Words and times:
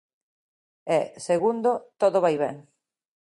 E, 0.97 0.99
segundo, 1.27 1.71
todo 2.01 2.17
vai 2.25 2.35
ben. 2.43 2.55